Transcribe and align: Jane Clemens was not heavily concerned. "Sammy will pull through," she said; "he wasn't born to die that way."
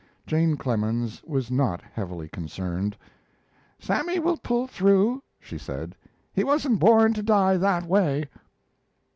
Jane 0.25 0.57
Clemens 0.57 1.21
was 1.25 1.51
not 1.51 1.83
heavily 1.93 2.27
concerned. 2.27 2.97
"Sammy 3.77 4.17
will 4.17 4.37
pull 4.37 4.65
through," 4.65 5.21
she 5.39 5.59
said; 5.59 5.95
"he 6.33 6.43
wasn't 6.43 6.79
born 6.79 7.13
to 7.13 7.21
die 7.21 7.55
that 7.57 7.85
way." 7.85 8.27